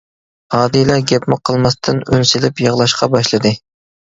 [0.59, 3.57] ئادىلە گەپمۇ قىلماستىن ئۈن سېلىپ يىغلاشقا باشلىدى.